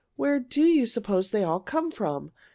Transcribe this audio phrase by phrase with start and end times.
[0.15, 2.31] "Where do you suppose they all come from?